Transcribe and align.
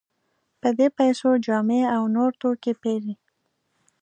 په 0.61 0.69
دې 0.77 0.87
پیسو 0.97 1.29
جامې 1.45 1.81
او 1.95 2.03
نور 2.15 2.31
توکي 2.41 2.73
پېري. 2.81 3.13